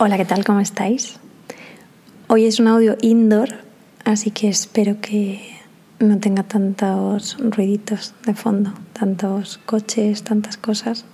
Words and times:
Hola, 0.00 0.16
¿qué 0.16 0.24
tal? 0.24 0.44
¿Cómo 0.44 0.60
estáis? 0.60 1.18
Hoy 2.28 2.44
es 2.44 2.60
un 2.60 2.68
audio 2.68 2.96
indoor, 3.00 3.48
así 4.04 4.30
que 4.30 4.48
espero 4.48 5.00
que 5.00 5.40
no 5.98 6.18
tenga 6.18 6.44
tantos 6.44 7.36
ruiditos 7.40 8.14
de 8.24 8.32
fondo, 8.32 8.74
tantos 8.92 9.58
coches, 9.66 10.22
tantas 10.22 10.56
cosas. 10.56 11.04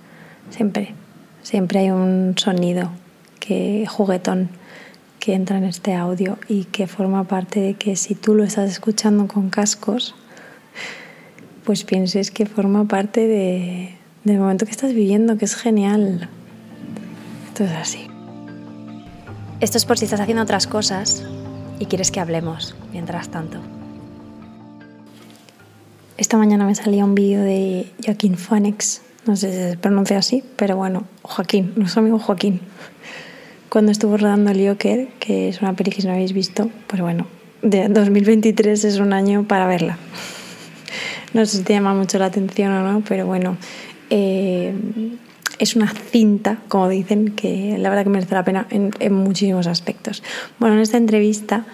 Siempre, 0.51 0.93
siempre 1.41 1.79
hay 1.79 1.89
un 1.89 2.35
sonido 2.37 2.91
que 3.39 3.87
juguetón 3.89 4.49
que 5.19 5.33
entra 5.33 5.57
en 5.57 5.63
este 5.63 5.95
audio 5.95 6.37
y 6.47 6.65
que 6.65 6.85
forma 6.85 7.23
parte 7.23 7.61
de 7.61 7.73
que 7.73 7.95
si 7.95 8.13
tú 8.13 8.35
lo 8.35 8.43
estás 8.43 8.69
escuchando 8.69 9.27
con 9.27 9.49
cascos, 9.49 10.13
pues 11.63 11.83
pienses 11.85 12.29
que 12.29 12.45
forma 12.45 12.85
parte 12.87 13.25
de, 13.25 13.95
del 14.25 14.37
momento 14.37 14.65
que 14.67 14.71
estás 14.71 14.93
viviendo, 14.93 15.39
que 15.39 15.45
es 15.45 15.55
genial. 15.55 16.29
Esto 17.47 17.63
es 17.63 17.71
así. 17.71 18.14
Esto 19.65 19.79
es 19.79 19.85
por 19.85 19.97
si 19.97 20.05
estás 20.05 20.19
haciendo 20.19 20.43
otras 20.43 20.67
cosas 20.67 21.23
y 21.79 21.87
quieres 21.87 22.11
que 22.11 22.19
hablemos 22.19 22.75
mientras 22.91 23.29
tanto. 23.29 23.57
Esta 26.17 26.37
mañana 26.37 26.67
me 26.67 26.75
salía 26.75 27.03
un 27.03 27.15
vídeo 27.15 27.41
de 27.41 27.91
Joaquín 28.05 28.37
Phoenix, 28.37 29.01
no 29.25 29.35
sé 29.35 29.51
si 29.51 29.71
se 29.71 29.77
pronuncia 29.77 30.19
así, 30.19 30.43
pero 30.55 30.77
bueno, 30.77 31.05
Joaquín, 31.23 31.73
nuestro 31.77 32.01
amigo 32.01 32.19
Joaquín, 32.19 32.61
cuando 33.67 33.91
estuvo 33.91 34.17
rodando 34.17 34.51
el 34.51 34.67
Joker, 34.67 35.07
que 35.19 35.49
es 35.49 35.59
una 35.63 35.73
peli 35.73 35.89
que 35.89 36.01
si 36.01 36.05
no 36.05 36.13
habéis 36.13 36.33
visto, 36.33 36.69
pues 36.85 37.01
bueno, 37.01 37.25
de 37.63 37.89
2023 37.89 38.83
es 38.83 38.99
un 38.99 39.13
año 39.13 39.47
para 39.47 39.65
verla. 39.65 39.97
No 41.33 41.43
sé 41.47 41.57
si 41.57 41.63
te 41.63 41.73
llama 41.73 41.95
mucho 41.95 42.19
la 42.19 42.27
atención 42.27 42.71
o 42.71 42.83
no, 42.83 43.01
pero 43.01 43.25
bueno, 43.25 43.57
eh, 44.11 44.73
es 45.59 45.75
una 45.75 45.87
cinta, 45.87 46.57
como 46.67 46.89
dicen, 46.89 47.31
que 47.31 47.77
la 47.77 47.89
verdad 47.89 48.03
que 48.03 48.09
merece 48.09 48.35
la 48.35 48.43
pena 48.43 48.67
en, 48.69 49.13
muchísimos 49.13 49.67
aspectos. 49.67 50.23
Bueno, 50.59 50.75
en 50.75 50.81
esta 50.81 50.97
entrevista 50.97 51.65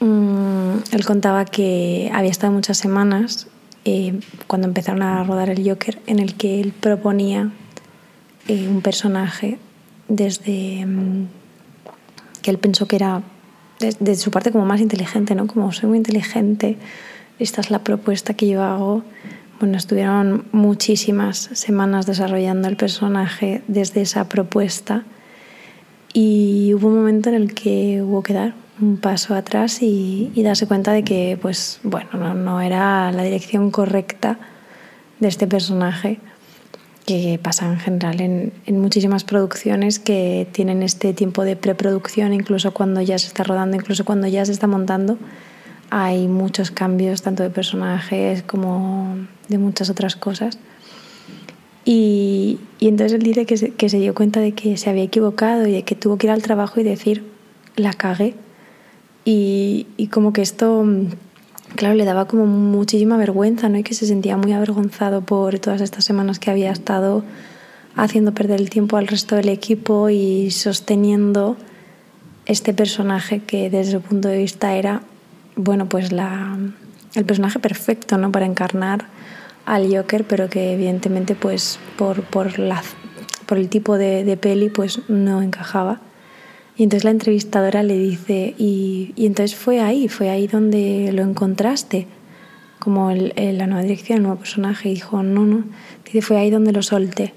mm, 0.00 0.74
él 0.92 1.04
contaba 1.04 1.44
que 1.44 2.10
había 2.12 2.30
estado 2.30 2.52
muchas 2.52 2.78
semanas 2.78 3.48
eh, 3.84 4.20
cuando 4.46 4.68
empezaron 4.68 5.02
a 5.02 5.24
rodar 5.24 5.50
el 5.50 5.68
Joker 5.68 5.98
en 6.06 6.18
el 6.18 6.34
que 6.34 6.60
él 6.60 6.72
proponía 6.72 7.50
eh, 8.46 8.68
un 8.68 8.82
personaje 8.82 9.58
desde 10.08 10.84
mm, 10.86 11.26
que 12.42 12.50
él 12.50 12.58
pensó 12.58 12.86
que 12.86 12.96
era 12.96 13.22
de, 13.78 14.16
su 14.16 14.30
parte 14.30 14.50
como 14.50 14.64
más 14.64 14.80
inteligente, 14.80 15.34
¿no? 15.34 15.46
Como 15.46 15.72
soy 15.72 15.88
muy 15.88 15.98
inteligente, 15.98 16.76
esta 17.38 17.60
es 17.60 17.70
la 17.70 17.80
propuesta 17.80 18.34
que 18.34 18.48
yo 18.48 18.62
hago 18.62 19.02
bueno, 19.60 19.76
estuvieron 19.76 20.44
muchísimas 20.52 21.50
semanas 21.52 22.06
desarrollando 22.06 22.68
el 22.68 22.76
personaje 22.76 23.62
desde 23.66 24.02
esa 24.02 24.28
propuesta 24.28 25.04
y 26.12 26.72
hubo 26.74 26.88
un 26.88 26.96
momento 26.96 27.28
en 27.28 27.34
el 27.34 27.54
que 27.54 28.00
hubo 28.02 28.22
que 28.22 28.34
dar 28.34 28.54
un 28.80 28.98
paso 28.98 29.34
atrás 29.34 29.82
y, 29.82 30.30
darse 30.36 30.66
cuenta 30.66 30.92
de 30.92 31.02
que, 31.02 31.36
pues, 31.40 31.80
bueno, 31.82 32.34
no, 32.34 32.60
era 32.60 33.10
la 33.10 33.22
dirección 33.24 33.70
correcta 33.70 34.38
de 35.18 35.28
este 35.28 35.48
personaje 35.48 36.20
que 37.04 37.40
pasa 37.42 37.66
en 37.66 37.78
general 37.80 38.20
en, 38.20 38.52
en, 38.66 38.80
muchísimas 38.80 39.24
producciones 39.24 39.98
que 39.98 40.46
tienen 40.52 40.82
este 40.82 41.14
tiempo 41.14 41.42
de 41.42 41.56
preproducción, 41.56 42.32
incluso 42.32 42.72
cuando 42.72 43.00
ya 43.00 43.18
se 43.18 43.26
está 43.26 43.42
rodando, 43.42 43.76
incluso 43.76 44.04
cuando 44.04 44.28
ya 44.28 44.44
se 44.44 44.52
está 44.52 44.66
montando. 44.66 45.18
Hay 45.90 46.28
muchos 46.28 46.70
cambios, 46.70 47.22
tanto 47.22 47.42
de 47.42 47.50
personajes 47.50 48.42
como 48.42 49.16
de 49.48 49.58
muchas 49.58 49.90
otras 49.90 50.16
cosas. 50.16 50.58
Y, 51.84 52.58
entonces 52.80 53.14
él 53.14 53.22
dice 53.22 53.46
que 53.46 53.56
se, 53.56 53.70
que 53.70 53.88
se, 53.88 53.98
dio 53.98 54.14
cuenta 54.14 54.40
de 54.40 54.52
que 54.52 54.76
se 54.76 54.90
había 54.90 55.02
equivocado 55.02 55.66
y 55.66 55.72
de 55.72 55.82
que 55.84 55.94
tuvo 55.94 56.18
que 56.18 56.26
ir 56.26 56.30
al 56.30 56.42
trabajo 56.42 56.80
y 56.80 56.84
decir, 56.84 57.24
la 57.76 57.92
cagué. 57.92 58.34
Y, 59.24 59.86
y 59.96 60.08
como 60.08 60.32
que 60.32 60.42
esto, 60.42 60.84
claro, 61.76 61.94
le 61.94 62.04
daba 62.04 62.26
como 62.26 62.46
muchísima 62.46 63.16
vergüenza, 63.16 63.68
¿no? 63.68 63.78
Y 63.78 63.82
que 63.82 63.94
se 63.94 64.06
sentía 64.06 64.36
muy 64.36 64.52
avergonzado 64.52 65.22
por 65.22 65.58
todas 65.58 65.80
estas 65.80 66.04
semanas 66.04 66.38
que 66.38 66.50
había 66.50 66.70
estado 66.70 67.24
haciendo 67.96 68.32
perder 68.32 68.60
el 68.60 68.70
tiempo 68.70 68.96
al 68.96 69.08
resto 69.08 69.34
del 69.36 69.48
equipo 69.48 70.08
y 70.08 70.50
sosteniendo 70.50 71.56
este 72.46 72.72
personaje 72.72 73.40
que 73.40 73.70
desde 73.70 73.92
su 73.92 74.00
punto 74.00 74.28
de 74.28 74.38
vista 74.38 74.76
era 74.76 75.02
bueno, 75.58 75.88
pues 75.88 76.12
la, 76.12 76.56
el 77.14 77.24
personaje 77.24 77.58
perfecto 77.58 78.16
¿no? 78.16 78.30
para 78.30 78.46
encarnar 78.46 79.06
al 79.68 79.94
Joker, 79.94 80.24
pero 80.24 80.48
que 80.48 80.72
evidentemente 80.72 81.34
pues 81.34 81.78
por, 81.96 82.22
por, 82.22 82.58
la, 82.58 82.82
por 83.46 83.58
el 83.58 83.68
tipo 83.68 83.98
de, 83.98 84.36
peli 84.40 84.68
pues 84.68 85.00
no 85.08 85.42
encajaba. 85.42 86.00
Y 86.76 86.84
entonces 86.84 87.04
la 87.04 87.10
entrevistadora 87.10 87.82
le 87.82 87.98
dice, 87.98 88.54
y, 88.56 89.12
y 89.16 89.26
entonces 89.26 89.58
fue 89.58 89.80
ahí, 89.80 90.08
fue 90.08 90.30
ahí 90.30 90.46
donde 90.46 91.10
lo 91.12 91.22
encontraste, 91.22 92.06
como 92.78 93.10
el, 93.10 93.32
la 93.36 93.66
nueva 93.66 93.82
dirección, 93.82 94.18
el 94.18 94.22
nuevo 94.22 94.38
personaje, 94.38 94.88
y 94.88 94.94
dijo, 94.94 95.22
no, 95.24 95.44
no, 95.44 95.64
dice, 96.04 96.22
fue 96.22 96.38
ahí 96.38 96.50
donde 96.50 96.72
lo 96.72 96.82
solté. 96.82 97.34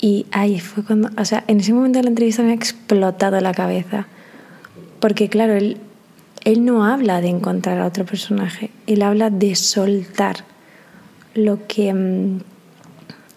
Y 0.00 0.26
ahí 0.32 0.58
fue 0.58 0.84
cuando, 0.84 1.10
o 1.18 1.24
sea, 1.24 1.44
en 1.48 1.60
ese 1.60 1.74
momento 1.74 1.98
de 1.98 2.04
la 2.04 2.08
entrevista 2.08 2.42
me 2.42 2.52
ha 2.52 2.54
explotado 2.54 3.38
la 3.40 3.52
cabeza, 3.52 4.06
porque 5.00 5.28
claro, 5.28 5.52
él 5.52 5.78
él 6.44 6.64
no 6.64 6.84
habla 6.84 7.20
de 7.20 7.28
encontrar 7.28 7.78
a 7.78 7.86
otro 7.86 8.04
personaje, 8.04 8.70
él 8.86 9.02
habla 9.02 9.30
de 9.30 9.54
soltar 9.56 10.44
lo 11.34 11.66
que, 11.66 11.92
mm, 11.92 12.40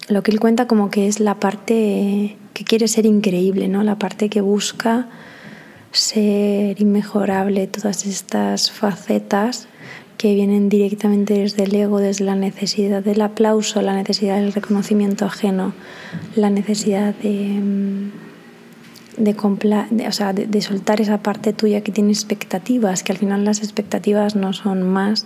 lo 0.09 0.23
que 0.23 0.31
él 0.31 0.39
cuenta 0.39 0.67
como 0.67 0.89
que 0.89 1.07
es 1.07 1.19
la 1.19 1.35
parte 1.35 2.37
que 2.53 2.63
quiere 2.63 2.87
ser 2.87 3.05
increíble, 3.05 3.67
¿no? 3.67 3.83
la 3.83 3.99
parte 3.99 4.29
que 4.29 4.41
busca 4.41 5.07
ser 5.91 6.79
inmejorable, 6.81 7.67
todas 7.67 8.05
estas 8.05 8.71
facetas 8.71 9.67
que 10.17 10.33
vienen 10.33 10.69
directamente 10.69 11.35
desde 11.35 11.63
el 11.63 11.75
ego, 11.75 11.99
desde 11.99 12.25
la 12.25 12.35
necesidad 12.35 13.03
del 13.03 13.21
aplauso, 13.21 13.81
la 13.81 13.95
necesidad 13.95 14.37
del 14.37 14.53
reconocimiento 14.53 15.25
ajeno, 15.25 15.73
la 16.35 16.49
necesidad 16.49 17.13
de 17.15 17.59
mm, 17.61 18.11
de, 19.17 20.61
soltar 20.61 21.01
esa 21.01 21.17
parte 21.17 21.53
tuya 21.53 21.81
que 21.81 21.91
tiene 21.91 22.11
expectativas, 22.11 23.03
que 23.03 23.11
al 23.11 23.17
final 23.17 23.45
las 23.45 23.59
expectativas 23.59 24.35
no 24.35 24.53
son 24.53 24.83
más 24.83 25.25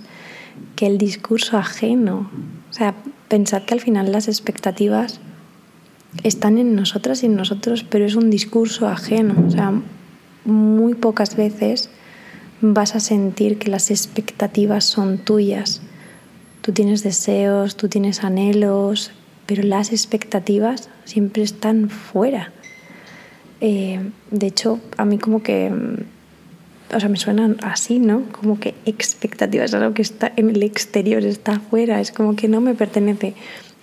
que 0.76 0.88
el 0.88 0.98
discurso 0.98 1.58
ajeno. 1.58 2.30
O 2.70 2.74
sea, 2.74 2.96
pensar 3.28 3.66
que 3.66 3.74
al 3.74 3.80
final 3.80 4.12
las 4.12 4.28
expectativas 4.28 5.20
están 6.24 6.58
en 6.58 6.76
nosotras 6.76 7.24
y 7.24 7.28
en 7.28 7.36
nosotros, 7.36 7.84
pero 7.84 8.06
es 8.06 8.16
un 8.16 8.30
discurso 8.30 8.88
ajeno. 8.88 9.36
O 9.48 9.52
sea, 9.52 9.74
muy 10.46 10.94
pocas 10.96 11.36
veces 11.36 11.90
vas 12.62 12.96
a 12.96 13.00
sentir 13.00 13.58
que 13.58 13.70
las 13.70 13.92
expectativas 13.92 14.86
son 14.86 15.18
tuyas. 15.18 15.82
Tú 16.62 16.72
tienes 16.72 17.04
deseos, 17.04 17.76
tú 17.76 17.88
tienes 17.88 18.24
anhelos, 18.24 19.12
pero 19.48 19.64
las 19.64 19.92
expectativas 19.92 20.90
siempre 21.06 21.44
están 21.44 21.90
fuera. 21.90 22.52
Eh, 23.60 24.00
de 24.30 24.48
hecho, 24.48 24.80
a 24.98 25.06
mí 25.06 25.18
como 25.18 25.44
que, 25.44 25.70
mm, 25.70 26.21
o 26.94 27.00
sea, 27.00 27.10
me 27.10 27.18
suenan 27.18 27.58
así, 27.62 28.00
¿no? 28.00 28.24
Como 28.32 28.60
que 28.60 28.76
expectativas, 28.86 29.74
algo 29.74 29.94
que 29.94 30.02
está 30.02 30.32
en 30.36 30.50
el 30.50 30.64
exterior, 30.64 31.24
está 31.24 31.54
afuera, 31.54 32.00
es 32.02 32.12
como 32.12 32.36
que 32.36 32.48
no 32.48 32.62
me 32.62 32.76
pertenece, 32.76 33.34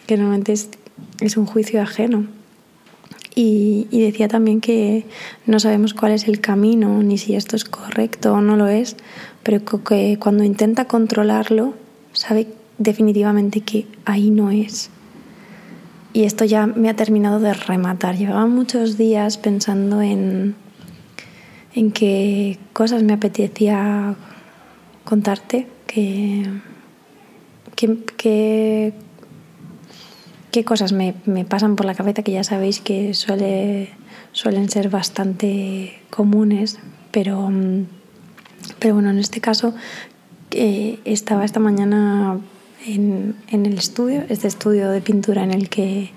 que 0.06 0.16
normalmente 0.16 0.52
es, 0.52 0.68
es 1.20 1.36
un 1.36 1.46
juicio 1.46 1.80
ajeno. 1.80 2.26
Y, 3.34 3.86
y, 3.90 4.00
decía 4.00 4.26
también 4.26 4.60
que 4.60 5.04
no 5.46 5.60
sabemos 5.60 5.94
cuál 5.94 6.10
es 6.12 6.26
el 6.26 6.40
camino, 6.40 7.02
ni 7.02 7.18
si 7.18 7.36
esto 7.36 7.54
es 7.54 7.64
correcto 7.64 8.32
o 8.32 8.40
no 8.40 8.56
lo 8.56 8.66
es, 8.66 8.96
pero 9.44 9.64
que 9.64 10.18
cuando 10.18 10.42
intenta 10.42 10.86
controlarlo, 10.86 11.74
sabe 12.12 12.48
definitivamente 12.78 13.60
que 13.60 13.86
ahí 14.04 14.30
no 14.30 14.50
es 14.50 14.90
y 16.12 16.24
esto 16.24 16.44
ya 16.44 16.66
me 16.66 16.88
ha 16.88 16.96
terminado 16.96 17.38
de 17.38 17.54
rematar. 17.54 18.16
Llevaba 18.16 18.46
muchos 18.46 18.96
días 18.96 19.38
pensando 19.38 20.02
en, 20.02 20.56
en 21.78 21.92
qué 21.92 22.58
cosas 22.72 23.04
me 23.04 23.12
apetecía 23.12 24.16
contarte, 25.04 25.68
qué, 25.86 26.44
qué, 27.76 28.92
qué, 30.50 30.64
cosas 30.64 30.92
me, 30.92 31.14
me, 31.24 31.44
pasan 31.44 31.76
por 31.76 31.86
la 31.86 31.94
cabeza, 31.94 32.24
que 32.24 32.32
ya 32.32 32.42
sabéis 32.42 32.80
que 32.80 33.14
suele, 33.14 33.90
suelen 34.32 34.68
ser 34.68 34.88
bastante 34.90 36.00
comunes, 36.10 36.80
pero, 37.12 37.48
pero 38.80 38.94
bueno, 38.94 39.10
en 39.10 39.18
este 39.18 39.40
caso 39.40 39.72
eh, 40.50 40.98
estaba 41.04 41.44
esta 41.44 41.60
mañana 41.60 42.40
en, 42.86 43.36
el 43.52 43.78
estudio, 43.78 44.24
este 44.28 44.48
estudio 44.48 44.90
de 44.90 45.00
pintura 45.00 45.44
en 45.44 45.52
el 45.52 45.68
que, 45.68 46.10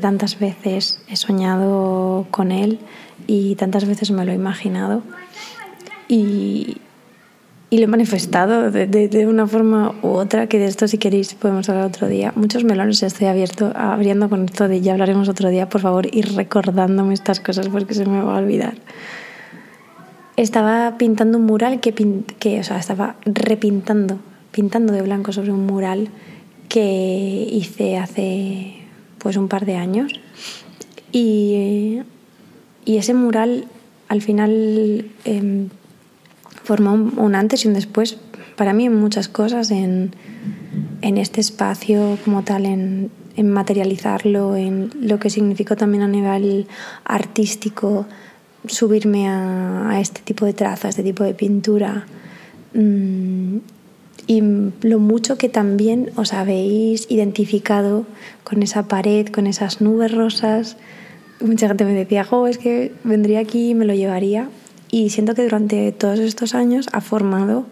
tantas 0.00 0.38
veces 0.38 1.00
he 1.08 1.16
soñado 1.16 2.26
con 2.30 2.52
él 2.52 2.78
y 3.26 3.54
tantas 3.56 3.86
veces 3.86 4.10
me 4.10 4.24
lo 4.24 4.32
he 4.32 4.34
imaginado. 4.34 5.02
Y, 6.08 6.78
y 7.70 7.78
lo 7.78 7.84
he 7.84 7.86
manifestado 7.86 8.70
de, 8.70 8.86
de, 8.86 9.26
una 9.26 9.46
forma 9.46 9.94
u 10.02 10.08
otra, 10.08 10.46
que 10.46 10.58
de 10.58 10.66
esto 10.66 10.88
si 10.88 10.96
queréis 10.96 11.34
podemos 11.34 11.68
hablar 11.68 11.84
otro 11.84 12.08
día. 12.08 12.32
Muchos 12.34 12.64
melones 12.64 13.02
estoy 13.02 13.26
abierto, 13.26 13.72
abriendo 13.74 14.28
con 14.28 14.44
esto 14.46 14.68
de 14.68 14.80
ya 14.80 14.92
hablaremos 14.92 15.28
otro 15.28 15.50
día, 15.50 15.68
por 15.68 15.80
favor, 15.80 16.06
ir 16.14 16.34
recordándome 16.34 17.14
estas 17.14 17.40
cosas 17.40 17.68
porque 17.68 17.94
se 17.94 18.06
me 18.06 18.22
va 18.22 18.36
a 18.36 18.38
olvidar. 18.38 18.74
Estaba 20.36 20.96
pintando 20.98 21.36
un 21.36 21.44
mural 21.44 21.80
que, 21.80 21.92
que 22.38 22.60
o 22.60 22.64
sea, 22.64 22.78
estaba 22.78 23.16
repintando, 23.26 24.18
pintando 24.52 24.92
de 24.92 25.02
blanco 25.02 25.32
sobre 25.32 25.52
un 25.52 25.66
mural 25.66 26.08
que 26.68 27.48
hice 27.50 27.98
hace 27.98 28.77
pues 29.18 29.36
un 29.36 29.48
par 29.48 29.66
de 29.66 29.76
años. 29.76 30.12
Y, 31.12 32.00
y 32.84 32.96
ese 32.96 33.14
mural 33.14 33.66
al 34.08 34.22
final... 34.22 35.10
Eh, 35.24 35.68
formó 36.68 36.92
un, 36.92 37.34
antes 37.34 37.64
y 37.64 37.68
un 37.68 37.72
después 37.72 38.18
para 38.54 38.74
mí 38.74 38.84
en 38.84 38.94
muchas 38.94 39.26
cosas, 39.28 39.70
en, 39.70 40.12
en 41.00 41.16
este 41.16 41.40
espacio 41.40 42.18
como 42.26 42.42
tal, 42.44 42.66
en, 42.66 43.10
materializarlo, 43.42 44.54
en 44.54 44.90
lo 45.00 45.18
que 45.18 45.30
significó 45.30 45.76
también 45.76 46.02
a 46.02 46.08
nivel 46.08 46.66
artístico 47.04 48.04
subirme 48.66 49.30
a, 49.30 49.98
este 49.98 50.20
tipo 50.20 50.44
de 50.44 50.52
traza, 50.52 50.88
a 50.88 50.90
este 50.90 51.02
tipo 51.02 51.24
de 51.24 51.32
pintura. 51.32 52.04
Mm, 52.74 53.58
y 54.28 54.42
lo 54.82 54.98
mucho 54.98 55.38
que 55.38 55.48
también 55.48 56.10
os 56.14 56.34
habéis 56.34 57.10
identificado 57.10 58.04
con 58.44 58.62
esa 58.62 58.86
pared, 58.86 59.26
con 59.28 59.46
esas 59.46 59.80
nubes 59.80 60.12
rosas. 60.12 60.76
Mucha 61.40 61.66
gente 61.66 61.86
me 61.86 61.94
decía, 61.94 62.24
jo, 62.24 62.46
es 62.46 62.58
que 62.58 62.92
vendría 63.04 63.40
aquí 63.40 63.70
y 63.70 63.74
me 63.74 63.86
lo 63.86 63.94
llevaría. 63.94 64.50
Y 64.90 65.08
siento 65.08 65.34
que 65.34 65.44
durante 65.44 65.92
todos 65.92 66.18
estos 66.18 66.54
años 66.54 66.88
ha 66.92 67.00
formado 67.00 67.64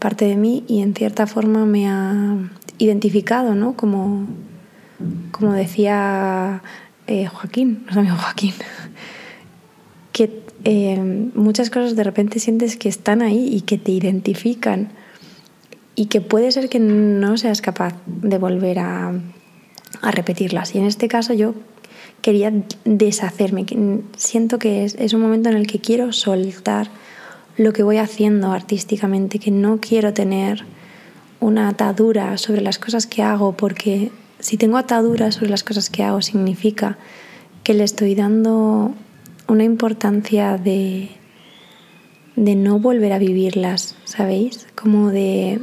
parte 0.00 0.24
de 0.24 0.34
mí 0.34 0.64
y 0.66 0.82
en 0.82 0.94
cierta 0.94 1.28
forma 1.28 1.64
me 1.64 1.88
ha 1.88 2.38
identificado, 2.78 3.54
¿no? 3.54 3.76
Como, 3.76 4.26
como 5.30 5.52
decía 5.52 6.60
eh, 7.06 7.26
Joaquín, 7.28 7.82
nuestro 7.82 8.00
amigo 8.00 8.16
Joaquín, 8.16 8.54
que 10.10 10.42
eh, 10.64 11.30
muchas 11.36 11.70
cosas 11.70 11.94
de 11.94 12.02
repente 12.02 12.40
sientes 12.40 12.76
que 12.76 12.88
están 12.88 13.22
ahí 13.22 13.46
y 13.46 13.60
que 13.60 13.78
te 13.78 13.92
identifican 13.92 14.88
y 16.00 16.06
que 16.06 16.22
puede 16.22 16.50
ser 16.50 16.70
que 16.70 16.78
no 16.78 17.36
seas 17.36 17.60
capaz 17.60 17.92
de 18.06 18.38
volver 18.38 18.78
a, 18.78 19.12
repetirlas. 20.00 20.74
Y 20.74 20.78
en 20.78 20.86
este 20.86 21.08
caso 21.08 21.34
yo 21.34 21.52
quería 22.22 22.50
deshacerme. 22.86 23.66
Siento 24.16 24.58
que 24.58 24.86
es, 24.86 24.94
es 24.94 25.12
un 25.12 25.20
momento 25.20 25.50
en 25.50 25.56
el 25.56 25.66
que 25.66 25.78
quiero 25.78 26.14
soltar 26.14 26.88
lo 27.58 27.74
que 27.74 27.82
voy 27.82 27.98
haciendo 27.98 28.50
artísticamente, 28.50 29.38
que 29.38 29.50
no 29.50 29.78
quiero 29.78 30.14
tener 30.14 30.64
una 31.38 31.68
atadura 31.68 32.38
sobre 32.38 32.62
las 32.62 32.78
cosas 32.78 33.06
que 33.06 33.22
hago, 33.22 33.52
porque 33.52 34.10
si 34.38 34.56
tengo 34.56 34.78
atadura 34.78 35.30
sobre 35.32 35.50
las 35.50 35.64
cosas 35.64 35.90
que 35.90 36.02
hago 36.02 36.22
significa 36.22 36.96
que 37.62 37.74
le 37.74 37.84
estoy 37.84 38.14
dando 38.14 38.94
una 39.48 39.64
importancia 39.64 40.56
de, 40.56 41.10
de 42.36 42.54
no 42.54 42.78
volver 42.78 43.12
a 43.12 43.18
vivirlas, 43.18 43.96
¿sabéis? 44.06 44.66
Como 44.74 45.10
de 45.10 45.60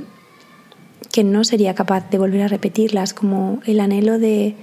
que 1.18 1.24
no 1.24 1.44
sería 1.44 1.74
capaz 1.74 2.12
de 2.12 2.20
volver 2.20 2.44
a 2.44 2.48
repetirlas, 2.48 3.16
como 3.16 3.60
el 3.66 3.80
anhelo 3.80 4.20
de 4.20 4.54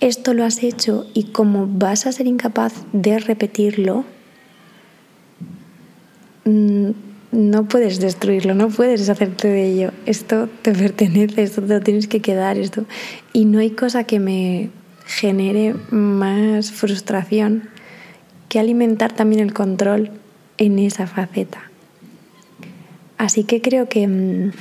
esto 0.00 0.32
lo 0.32 0.46
has 0.46 0.62
hecho 0.62 1.04
y 1.12 1.24
como 1.24 1.66
vas 1.66 2.06
a 2.06 2.12
ser 2.12 2.26
incapaz 2.26 2.72
de 2.94 3.18
repetirlo, 3.18 4.06
mm, 6.46 6.88
no 7.32 7.68
puedes 7.68 8.00
destruirlo, 8.00 8.54
no 8.54 8.70
puedes 8.70 9.00
deshacerte 9.00 9.48
de 9.48 9.70
ello. 9.70 9.90
Esto 10.06 10.48
te 10.62 10.72
pertenece, 10.72 11.42
esto 11.42 11.60
te 11.60 11.74
lo 11.74 11.80
tienes 11.82 12.08
que 12.08 12.20
quedar, 12.20 12.56
esto. 12.56 12.86
Y 13.34 13.44
no 13.44 13.58
hay 13.58 13.72
cosa 13.72 14.04
que 14.04 14.20
me 14.20 14.70
genere 15.04 15.74
más 15.90 16.72
frustración 16.72 17.68
que 18.48 18.58
alimentar 18.58 19.12
también 19.12 19.42
el 19.42 19.52
control 19.52 20.12
en 20.56 20.78
esa 20.78 21.06
faceta. 21.06 21.70
Así 23.18 23.44
que 23.44 23.60
creo 23.60 23.86
que 23.90 24.08
mm, 24.08 24.52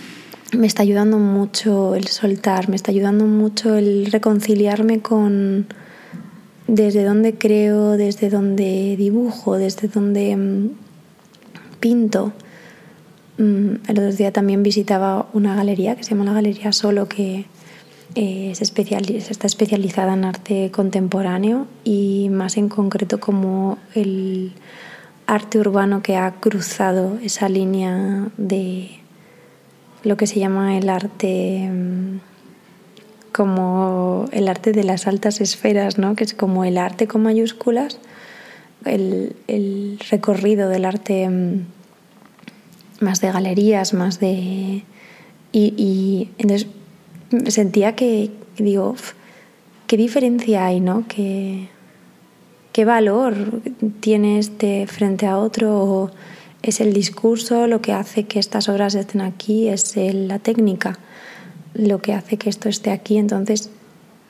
me 0.53 0.67
está 0.67 0.83
ayudando 0.83 1.17
mucho 1.17 1.95
el 1.95 2.07
soltar, 2.07 2.69
me 2.69 2.75
está 2.75 2.91
ayudando 2.91 3.25
mucho 3.25 3.75
el 3.75 4.07
reconciliarme 4.11 5.01
con 5.01 5.67
desde 6.67 7.03
donde 7.03 7.37
creo, 7.37 7.91
desde 7.97 8.29
donde 8.29 8.95
dibujo, 8.97 9.57
desde 9.57 9.87
donde 9.87 10.35
mm, 10.35 10.69
pinto. 11.79 12.33
Mm, 13.37 13.75
el 13.87 13.99
otro 13.99 14.11
día 14.11 14.31
también 14.31 14.63
visitaba 14.63 15.27
una 15.33 15.55
galería 15.55 15.95
que 15.95 16.03
se 16.03 16.11
llama 16.11 16.25
la 16.25 16.33
Galería 16.33 16.71
Solo, 16.73 17.07
que 17.07 17.45
eh, 18.15 18.51
está 18.51 19.47
especializada 19.47 20.13
en 20.13 20.25
arte 20.25 20.71
contemporáneo 20.71 21.67
y 21.83 22.29
más 22.29 22.57
en 22.57 22.69
concreto 22.69 23.19
como 23.19 23.77
el 23.95 24.53
arte 25.25 25.59
urbano 25.59 26.01
que 26.01 26.15
ha 26.15 26.31
cruzado 26.31 27.17
esa 27.21 27.47
línea 27.49 28.29
de 28.37 28.89
lo 30.07 30.15
que 30.17 30.25
se 30.25 30.39
llama 30.39 30.77
el 30.77 30.89
arte 30.89 31.69
mm, 31.69 32.19
como 33.33 34.27
el 34.31 34.47
arte 34.47 34.71
de 34.71 34.83
las 34.83 35.05
altas 35.05 35.41
esferas, 35.41 35.97
¿no? 35.97 36.15
que 36.15 36.23
es 36.23 36.33
como 36.33 36.63
el 36.63 36.77
arte 36.77 37.07
con 37.07 37.21
mayúsculas, 37.21 37.99
el, 38.85 39.35
el 39.47 39.99
recorrido 40.09 40.69
del 40.69 40.85
arte 40.85 41.29
mm, 41.29 41.65
más 42.99 43.21
de 43.21 43.31
galerías, 43.31 43.93
más 43.93 44.19
de... 44.19 44.83
Y, 45.51 46.29
entonces 46.37 46.67
sentía 47.47 47.95
que, 47.95 48.29
digo, 48.57 48.95
¿qué 49.87 49.97
diferencia 49.97 50.67
hay, 50.67 50.79
no? 50.79 51.05
¿Qué, 51.07 51.67
qué 52.73 52.85
valor 52.85 53.61
tiene 53.99 54.37
este 54.37 54.85
frente 54.85 55.25
a 55.25 55.39
otro? 55.39 56.11
Es 56.69 56.81
el 56.81 56.93
discurso, 56.93 57.67
lo 57.67 57.81
que 57.81 57.93
hace 57.93 58.23
que 58.23 58.39
estas 58.39 58.69
obras 58.69 58.95
estén 58.95 59.21
aquí, 59.21 59.67
es 59.67 59.95
la 59.95 60.39
técnica, 60.39 60.99
lo 61.73 62.01
que 62.01 62.13
hace 62.13 62.37
que 62.37 62.49
esto 62.49 62.69
esté 62.69 62.91
aquí. 62.91 63.17
Entonces, 63.17 63.69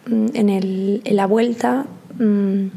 mm, 0.07 0.27
en, 0.33 0.49
el, 0.49 1.01
en 1.03 1.15
la 1.15 1.25
vuelta, 1.27 1.85
mm, 2.19 2.67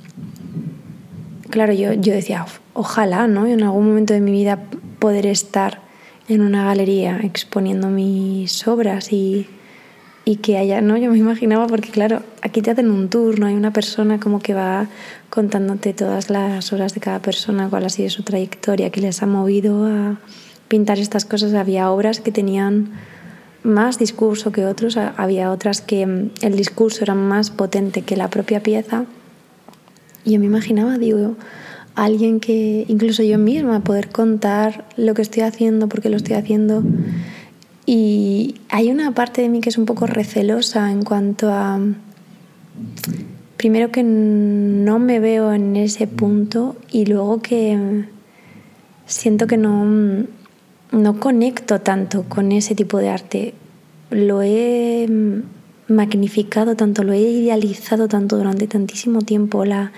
claro, 1.50 1.72
yo, 1.72 1.92
yo 1.92 2.12
decía, 2.12 2.46
ojalá, 2.74 3.26
¿no? 3.26 3.46
En 3.46 3.62
algún 3.62 3.88
momento 3.88 4.14
de 4.14 4.20
mi 4.20 4.32
vida 4.32 4.58
poder 4.98 5.26
estar 5.26 5.80
en 6.28 6.42
una 6.42 6.64
galería 6.64 7.20
exponiendo 7.22 7.88
mis 7.88 8.66
obras 8.68 9.12
y 9.12 9.46
y 10.30 10.36
que 10.36 10.58
haya, 10.58 10.80
¿no? 10.80 10.96
Yo 10.96 11.10
me 11.10 11.18
imaginaba 11.18 11.66
porque 11.66 11.88
claro, 11.88 12.22
aquí 12.40 12.62
te 12.62 12.70
hacen 12.70 12.88
un 12.88 13.08
tour, 13.08 13.40
¿no? 13.40 13.46
Hay 13.46 13.54
una 13.54 13.72
persona 13.72 14.20
como 14.20 14.38
que 14.38 14.54
va 14.54 14.86
contándote 15.28 15.92
todas 15.92 16.30
las 16.30 16.72
horas 16.72 16.94
de 16.94 17.00
cada 17.00 17.18
persona, 17.20 17.68
cuál 17.68 17.84
ha 17.84 17.88
sido 17.88 18.10
su 18.10 18.22
trayectoria, 18.22 18.90
que 18.90 19.00
les 19.00 19.24
ha 19.24 19.26
movido 19.26 19.86
a 19.86 20.20
pintar 20.68 21.00
estas 21.00 21.24
cosas. 21.24 21.54
Había 21.54 21.90
obras 21.90 22.20
que 22.20 22.30
tenían 22.30 22.92
más 23.64 23.98
discurso 23.98 24.52
que 24.52 24.66
otros, 24.66 24.96
había 24.96 25.50
otras 25.50 25.80
que 25.80 26.06
mm, 26.06 26.30
el 26.42 26.56
discurso 26.56 27.02
era 27.02 27.16
más 27.16 27.50
potente 27.50 28.02
que 28.02 28.16
la 28.16 28.30
propia 28.30 28.62
pieza. 28.62 29.06
Y 30.24 30.34
yo 30.34 30.38
me 30.38 30.46
imaginaba, 30.46 30.96
digo, 30.96 31.34
alguien 31.96 32.38
que, 32.38 32.84
incluso 32.86 33.24
yo 33.24 33.36
misma, 33.36 33.80
poder 33.80 34.10
contar 34.10 34.84
lo 34.96 35.12
que 35.14 35.22
estoy 35.22 35.42
haciendo, 35.42 35.88
porque 35.88 36.08
lo 36.08 36.18
estoy 36.18 36.36
haciendo 36.36 36.84
y 37.86 38.56
hay 38.68 38.90
una 38.90 39.12
parte 39.14 39.42
de 39.42 39.48
mí 39.48 39.60
que 39.60 39.70
es 39.70 39.78
un 39.78 39.86
poco 39.86 40.06
recelosa 40.06 40.90
en 40.90 41.02
cuanto 41.02 41.50
a, 41.52 41.80
primero 43.56 43.90
que 43.90 44.02
no 44.02 44.98
me 44.98 45.20
veo 45.20 45.52
en 45.52 45.76
ese 45.76 46.06
punto 46.06 46.76
y 46.90 47.06
luego 47.06 47.42
que 47.42 48.04
siento 49.06 49.46
que 49.46 49.56
no, 49.56 50.24
no 50.92 51.20
conecto 51.20 51.80
tanto 51.80 52.24
con 52.24 52.52
ese 52.52 52.74
tipo 52.74 52.98
de 52.98 53.08
arte. 53.08 53.54
Lo 54.10 54.42
he 54.42 55.06
magnificado 55.88 56.76
tanto, 56.76 57.04
lo 57.04 57.12
he 57.12 57.20
idealizado 57.20 58.08
tanto 58.08 58.36
durante 58.36 58.66
tantísimo 58.66 59.20
tiempo. 59.22 59.64
La, 59.64 59.92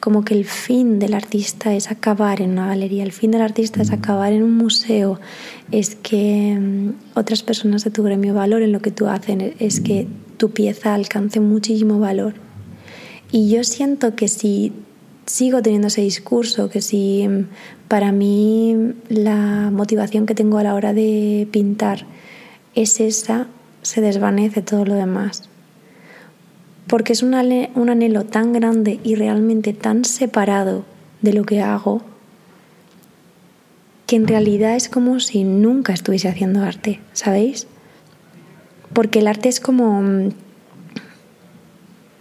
como 0.00 0.24
que 0.24 0.34
el 0.34 0.46
fin 0.46 0.98
del 0.98 1.14
artista 1.14 1.74
es 1.74 1.90
acabar 1.90 2.40
en 2.40 2.52
una 2.52 2.68
galería, 2.68 3.04
el 3.04 3.12
fin 3.12 3.30
del 3.30 3.42
artista 3.42 3.82
es 3.82 3.92
acabar 3.92 4.32
en 4.32 4.42
un 4.42 4.56
museo, 4.56 5.20
es 5.70 5.94
que 5.94 6.58
mm, 6.58 7.18
otras 7.18 7.42
personas 7.42 7.84
de 7.84 7.90
tu 7.90 8.02
gremio 8.02 8.34
valoren 8.34 8.72
lo 8.72 8.80
que 8.80 8.90
tú 8.90 9.06
haces, 9.06 9.52
es 9.58 9.80
que 9.80 10.08
tu 10.38 10.50
pieza 10.50 10.94
alcance 10.94 11.38
muchísimo 11.38 12.00
valor. 12.00 12.34
Y 13.30 13.50
yo 13.50 13.62
siento 13.62 14.16
que 14.16 14.26
si 14.28 14.72
sigo 15.26 15.62
teniendo 15.62 15.88
ese 15.88 16.00
discurso, 16.00 16.70
que 16.70 16.80
si 16.80 17.28
mm, 17.28 17.48
para 17.88 18.10
mí 18.10 18.94
la 19.08 19.70
motivación 19.70 20.24
que 20.24 20.34
tengo 20.34 20.56
a 20.58 20.62
la 20.62 20.74
hora 20.74 20.94
de 20.94 21.46
pintar 21.52 22.06
es 22.74 23.00
esa, 23.00 23.48
se 23.82 24.00
desvanece 24.00 24.62
todo 24.62 24.86
lo 24.86 24.94
demás 24.94 25.50
porque 26.90 27.12
es 27.12 27.22
un, 27.22 27.34
anhelo 27.34 28.24
tan 28.24 28.52
grande 28.52 28.98
y 29.04 29.14
realmente 29.14 29.72
tan 29.72 30.04
separado 30.04 30.84
de 31.22 31.32
lo 31.32 31.44
que 31.44 31.62
hago 31.62 32.02
que 34.08 34.16
en 34.16 34.26
realidad 34.26 34.74
es 34.74 34.88
como 34.88 35.20
si 35.20 35.44
nunca 35.44 35.92
estuviese 35.92 36.28
haciendo 36.28 36.64
arte, 36.64 36.98
¿sabéis? 37.12 37.68
Porque 38.92 39.20
el 39.20 39.28
arte 39.28 39.48
es 39.48 39.60
como 39.60 40.32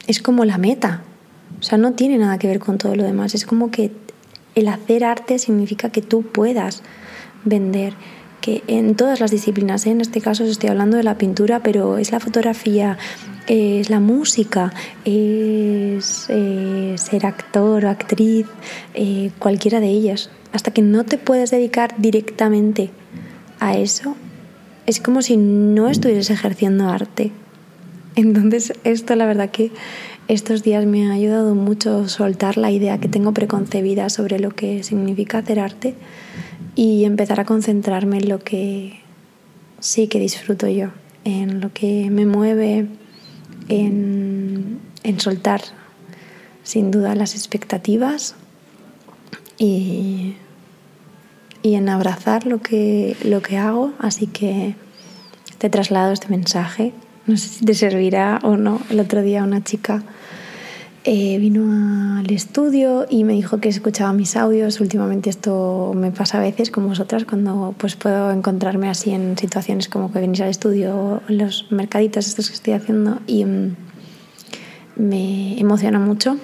es 0.05 0.21
como 0.21 0.45
la 0.45 0.59
meta. 0.59 1.01
O 1.59 1.63
sea, 1.63 1.79
no 1.79 1.93
tiene 1.93 2.19
nada 2.19 2.38
que 2.38 2.47
ver 2.47 2.59
con 2.59 2.77
todo 2.77 2.95
lo 2.95 3.03
demás. 3.03 3.33
Es 3.33 3.47
como 3.47 3.71
que 3.71 3.91
el 4.53 4.67
hacer 4.67 5.03
arte 5.03 5.39
significa 5.39 5.89
que 5.89 6.03
tú 6.03 6.21
puedas 6.21 6.83
vender, 7.43 7.93
que 8.41 8.63
en 8.67 8.96
todas 8.96 9.19
las 9.19 9.31
disciplinas, 9.31 9.86
¿eh? 9.86 9.91
en 9.91 10.01
este 10.01 10.22
caso 10.22 10.43
estoy 10.43 10.69
hablando 10.69 10.98
de 10.98 11.03
la 11.03 11.17
pintura, 11.17 11.62
pero 11.62 11.98
es 11.98 12.12
la 12.12 12.19
fotografía, 12.19 12.98
es 13.48 13.89
la 13.89 14.00
música, 14.00 14.74
es 15.05 16.27
eh, 16.29 16.96
ser 16.98 17.25
actor 17.25 17.86
o 17.86 17.89
actriz, 17.89 18.46
eh, 18.93 19.31
cualquiera 19.39 19.79
de 19.79 19.88
ellas. 19.88 20.29
Hasta 20.53 20.72
que 20.72 20.81
no 20.81 21.03
te 21.03 21.17
puedes 21.17 21.51
dedicar 21.51 21.96
directamente 21.98 22.89
a 23.60 23.77
eso, 23.77 24.15
es 24.86 25.00
como 25.00 25.22
si 25.22 25.38
no 25.38 25.89
estuvieras 25.89 26.29
ejerciendo 26.29 26.89
arte. 26.89 27.31
Entonces, 28.15 28.74
esto 28.84 29.15
la 29.15 29.25
verdad 29.25 29.51
que 29.51 29.72
estos 30.27 30.63
días 30.63 30.86
me 30.86 31.08
ha 31.08 31.13
ayudado 31.13 31.55
mucho 31.55 32.08
soltar 32.08 32.58
la 32.58 32.72
idea 32.72 33.00
que 33.00 33.08
tengo 33.08 33.34
preconcebida 33.34 34.10
sobre 34.10 34.39
lo 34.39 34.51
que 34.51 34.84
significa 34.84 35.39
hacer 35.39 35.60
arte 35.60 35.96
y 36.75 37.05
empezar 37.05 37.39
a 37.39 37.45
concentrarme 37.45 38.17
en 38.17 38.29
lo 38.29 38.39
que 38.39 38.99
sí 39.79 40.07
que 40.07 40.19
disfruto 40.19 40.67
yo, 40.67 40.89
en 41.23 41.61
lo 41.61 41.73
que 41.73 42.09
me 42.09 42.25
mueve, 42.25 42.88
en, 43.67 44.79
soltar 45.17 45.61
sin 46.63 46.91
duda 46.91 47.15
las 47.15 47.35
expectativas 47.35 48.35
y, 49.57 50.35
en 51.63 51.89
abrazar 51.89 52.45
lo 52.45 52.61
que, 52.61 53.17
lo 53.23 53.41
que 53.41 53.57
hago. 53.57 53.93
Así 53.99 54.27
que 54.27 54.75
te 55.57 55.69
traslado 55.69 56.13
este 56.13 56.29
mensaje. 56.29 56.93
No 57.27 57.38
sé 57.38 57.49
si 57.49 57.65
te 57.65 57.73
servirá 57.73 58.39
o 58.43 58.55
no. 58.55 58.81
El 58.89 58.99
otro 58.99 59.21
día 59.21 59.43
una 59.43 59.63
chica 59.63 60.03
eh, 61.11 61.39
vino 61.39 62.19
al 62.19 62.29
estudio 62.29 63.07
y 63.09 63.23
me 63.23 63.33
dijo 63.33 63.59
que 63.59 63.67
escuchaba 63.67 64.13
mis 64.13 64.35
audios. 64.35 64.79
Últimamente 64.79 65.31
esto 65.31 65.93
me 65.95 66.11
pasa 66.11 66.37
a 66.37 66.41
veces 66.41 66.69
con 66.69 66.87
vosotras 66.87 67.25
cuando 67.25 67.73
pues 67.79 67.95
puedo 67.95 68.29
encontrarme 68.29 68.89
así 68.89 69.09
en 69.09 69.35
situaciones 69.35 69.89
como 69.89 70.13
que 70.13 70.19
venís 70.19 70.39
al 70.41 70.49
estudio, 70.49 71.23
en 71.27 71.39
los 71.39 71.65
mercaditos 71.71 72.27
estos 72.27 72.49
que 72.49 72.53
estoy 72.53 72.73
haciendo 72.73 73.21
y 73.25 73.43
mm, 73.43 73.75
me 74.97 75.59
emociona 75.59 75.97
mucho 75.97 76.37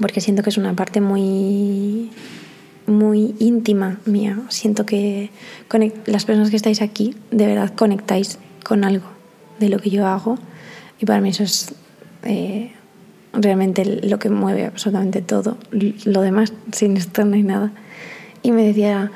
porque 0.00 0.20
siento 0.20 0.42
que 0.42 0.50
es 0.50 0.58
una 0.58 0.74
parte 0.74 1.00
muy 1.00 2.10
muy 2.88 3.36
íntima 3.38 4.00
mía. 4.06 4.40
Siento 4.48 4.84
que 4.86 5.30
las 6.06 6.24
personas 6.24 6.50
que 6.50 6.56
estáis 6.56 6.82
aquí 6.82 7.14
de 7.30 7.46
verdad 7.46 7.72
conectáis 7.76 8.40
con 8.64 8.82
algo 8.82 9.06
de 9.60 9.68
lo 9.68 9.78
que 9.78 9.90
yo 9.90 10.04
hago 10.04 10.36
y 10.98 11.06
para 11.06 11.20
mí 11.20 11.28
eso 11.28 11.44
es 11.44 11.72
eh, 12.24 12.72
realmente 13.36 13.84
lo 13.84 14.18
que 14.18 14.30
mueve 14.30 14.66
absolutamente 14.66 15.22
todo. 15.22 15.58
Lo 16.04 16.22
demás, 16.22 16.52
sin 16.72 16.96
esto 16.96 17.24
no 17.24 17.36
hay 17.36 17.42
nada. 17.42 17.72
Y 18.42 18.52
me 18.52 18.66
decía, 18.66 19.12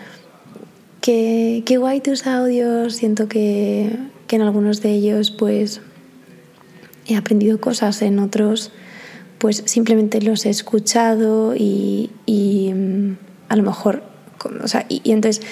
que, 1.00 1.62
qué 1.66 1.76
guay 1.78 2.00
tus 2.00 2.26
audios, 2.26 2.94
siento 2.94 3.28
que, 3.28 3.90
que 4.26 4.36
en 4.36 4.42
algunos 4.42 4.82
de 4.82 4.90
ellos 4.90 5.30
pues 5.30 5.80
he 7.06 7.16
aprendido 7.16 7.60
cosas, 7.60 8.02
en 8.02 8.18
otros 8.18 8.70
pues 9.38 9.62
simplemente 9.64 10.20
los 10.20 10.44
he 10.44 10.50
escuchado 10.50 11.54
y, 11.56 12.10
y 12.26 12.72
mm, 12.74 13.16
a 13.48 13.56
lo 13.56 13.62
mejor, 13.62 14.02
o 14.62 14.68
sea, 14.68 14.84
y, 14.88 15.00
y, 15.02 15.12
entonces 15.12 15.42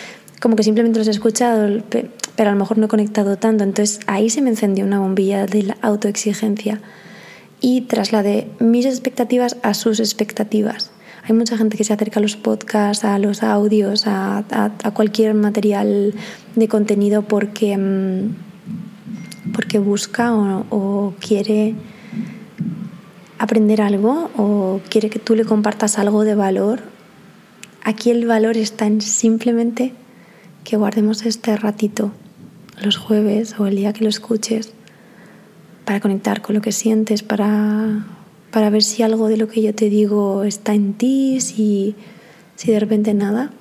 como 0.40 0.56
que 0.56 0.62
simplemente 0.62 0.98
los 0.98 1.08
he 1.08 1.10
escuchado, 1.10 1.82
pero 1.88 2.50
a 2.50 2.52
lo 2.52 2.58
mejor 2.58 2.76
no 2.76 2.84
he 2.84 2.88
conectado 2.88 3.36
tanto, 3.36 3.64
entonces 3.64 4.00
ahí 4.06 4.28
se 4.28 4.42
me 4.42 4.50
encendió 4.50 4.84
una 4.84 5.00
bombilla 5.00 5.46
de 5.46 5.62
la 5.62 5.78
autoexigencia 5.80 6.80
y 7.60 7.82
trasladé 7.82 8.48
mis 8.60 8.86
expectativas 8.86 9.56
a 9.62 9.74
sus 9.74 10.00
expectativas. 10.00 10.90
Hay 11.24 11.34
mucha 11.34 11.58
gente 11.58 11.76
que 11.76 11.84
se 11.84 11.92
acerca 11.92 12.20
a 12.20 12.22
los 12.22 12.36
podcasts, 12.36 13.04
a 13.04 13.18
los 13.18 13.42
audios, 13.42 14.04
a, 14.06 14.44
cualquier 14.94 15.34
material 15.34 16.14
de 16.56 16.68
contenido 16.68 17.22
porque, 17.22 17.76
mm, 17.76 19.52
porque 19.52 19.78
busca 19.78 20.34
o, 20.34 20.64
o 20.70 21.14
quiere 21.20 21.74
aprender 23.38 23.82
algo 23.82 24.30
o 24.36 24.80
quiere 24.88 25.10
que 25.10 25.18
tú 25.18 25.34
le 25.34 25.44
compartas 25.44 25.98
algo 25.98 26.24
de 26.24 26.34
valor. 26.34 26.80
Aquí 27.84 28.10
el 28.10 28.26
valor 28.26 28.56
está 28.56 28.86
en 28.86 29.00
simplemente 29.00 29.92
que 30.64 30.76
guardemos 30.76 31.24
este 31.26 31.56
ratito 31.56 32.12
los 32.82 32.96
jueves 32.96 33.58
o 33.58 33.66
el 33.66 33.76
día 33.76 33.92
que 33.92 34.04
lo 34.04 34.10
escuches 34.10 34.72
para 35.88 36.00
conectar 36.00 36.42
con 36.42 36.54
lo 36.54 36.60
que 36.60 36.70
sientes, 36.70 37.22
para, 37.22 38.04
para 38.50 38.68
ver 38.68 38.82
si 38.82 39.02
algo 39.02 39.28
de 39.28 39.38
lo 39.38 39.48
que 39.48 39.62
yo 39.62 39.74
te 39.74 39.88
digo 39.88 40.44
está 40.44 40.74
en 40.74 40.92
ti, 40.92 41.40
si, 41.40 41.96
si 42.56 42.70
de 42.72 42.78
repente 42.78 43.14
nada. 43.14 43.52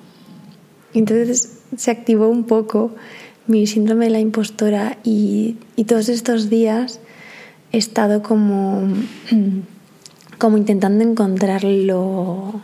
Entonces 0.92 1.60
se 1.74 1.90
activó 1.90 2.28
un 2.28 2.44
poco 2.44 2.94
mi 3.46 3.66
síndrome 3.66 4.04
de 4.04 4.10
la 4.10 4.20
impostora 4.20 4.98
y, 5.04 5.56
y 5.74 5.84
todos 5.84 6.10
estos 6.10 6.50
días 6.50 7.00
he 7.72 7.78
estado 7.78 8.22
como, 8.22 8.86
como 10.38 10.58
intentando 10.58 11.04
encontrar 11.04 11.64
lo, 11.64 12.60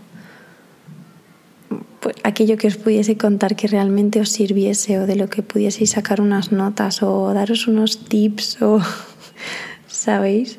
pues, 2.01 2.17
aquello 2.23 2.59
que 2.59 2.67
os 2.67 2.77
pudiese 2.77 3.17
contar 3.17 3.57
que 3.57 3.67
realmente 3.67 4.21
os 4.21 4.29
sirviese 4.29 5.01
o 5.01 5.07
de 5.07 5.17
lo 5.17 5.31
que 5.31 5.43
pudieseis 5.43 5.93
sacar 5.93 6.21
unas 6.21 6.53
notas 6.53 7.03
o 7.03 7.33
daros 7.33 7.67
unos 7.67 8.05
tips 8.05 8.61
o 8.61 8.79
¿sabéis? 9.87 10.59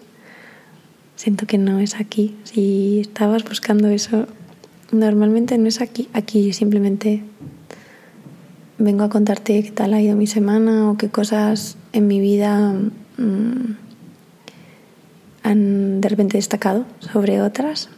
Siento 1.16 1.48
que 1.48 1.58
no 1.58 1.80
es 1.80 1.96
aquí. 1.96 2.36
Si 2.44 3.00
estabas 3.00 3.44
buscando 3.44 3.88
eso, 3.88 4.28
normalmente 4.92 5.58
no 5.58 5.68
es 5.68 5.82
aquí. 5.82 6.10
Aquí 6.14 6.54
simplemente 6.54 7.24
vengo 8.78 9.04
a 9.04 9.10
contarte 9.10 9.64
qué 9.64 9.72
tal 9.72 9.94
ha 9.94 10.02
ido 10.02 10.16
mi 10.16 10.28
semana 10.28 10.90
o 10.92 10.98
qué 10.98 11.10
cosas 11.10 11.78
en 11.94 12.08
mi 12.08 12.20
vida 12.20 12.74
mm, 13.18 13.76
han 15.44 16.02
de 16.02 16.10
repente 16.10 16.38
destacado 16.38 16.86
sobre 17.00 17.42
otras. 17.42 17.90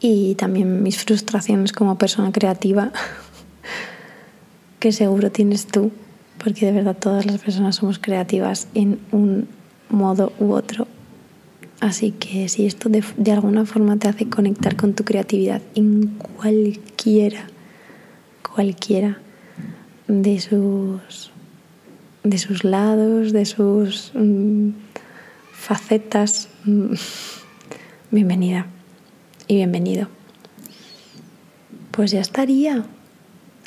Y 0.00 0.34
también 0.36 0.82
mis 0.82 0.98
frustraciones 0.98 1.72
como 1.72 1.98
persona 1.98 2.32
creativa, 2.32 2.92
que 4.78 4.92
seguro 4.92 5.30
tienes 5.30 5.66
tú, 5.66 5.90
porque 6.42 6.66
de 6.66 6.72
verdad 6.72 6.96
todas 6.96 7.26
las 7.26 7.38
personas 7.38 7.76
somos 7.76 7.98
creativas 7.98 8.68
en 8.74 8.98
un 9.12 9.48
modo 9.90 10.32
u 10.38 10.52
otro. 10.52 10.86
Así 11.80 12.12
que 12.12 12.48
si 12.48 12.66
esto 12.66 12.88
de, 12.88 13.32
alguna 13.32 13.64
forma 13.64 13.96
te 13.96 14.08
hace 14.08 14.28
conectar 14.28 14.76
con 14.76 14.94
tu 14.94 15.04
creatividad 15.04 15.62
en 15.74 16.08
cualquiera, 16.36 17.46
cualquiera 18.54 19.18
de 20.08 20.40
sus, 20.40 21.30
de 22.22 22.38
sus 22.38 22.64
lados, 22.64 23.32
de 23.32 23.46
sus 23.46 24.12
mm, 24.14 24.70
facetas, 25.52 26.48
mm, 26.64 26.94
bienvenida 28.10 28.66
y 29.46 29.56
bienvenido. 29.56 30.08
Pues 31.90 32.10
ya 32.10 32.20
estaría. 32.20 32.84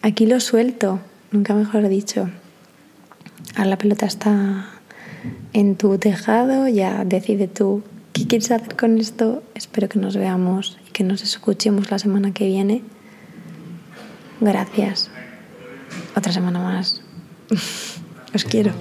Aquí 0.01 0.25
lo 0.25 0.39
suelto, 0.39 0.99
nunca 1.31 1.55
mejor 1.55 1.87
dicho. 1.87 2.29
Ahora 3.55 3.69
la 3.69 3.77
pelota 3.77 4.05
está 4.05 4.69
en 5.53 5.75
tu 5.75 5.97
tejado, 5.97 6.67
ya 6.67 7.05
decide 7.05 7.47
tú 7.47 7.83
qué 8.13 8.27
quieres 8.27 8.51
hacer 8.51 8.75
con 8.75 8.97
esto. 8.97 9.43
Espero 9.55 9.89
que 9.89 9.99
nos 9.99 10.15
veamos 10.15 10.77
y 10.87 10.91
que 10.91 11.03
nos 11.03 11.23
escuchemos 11.23 11.91
la 11.91 11.99
semana 11.99 12.33
que 12.33 12.45
viene. 12.45 12.81
Gracias. 14.39 15.09
Otra 16.15 16.31
semana 16.31 16.59
más. 16.59 17.01
Os 18.33 18.43
quiero. 18.45 18.71